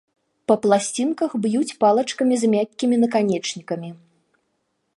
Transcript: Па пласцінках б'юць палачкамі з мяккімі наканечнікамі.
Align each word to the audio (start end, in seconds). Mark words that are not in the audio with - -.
Па 0.51 0.55
пласцінках 0.63 1.31
б'юць 1.43 1.75
палачкамі 1.83 2.35
з 2.45 2.49
мяккімі 2.53 2.95
наканечнікамі. 3.05 3.89